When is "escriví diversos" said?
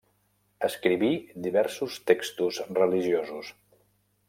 0.67-1.99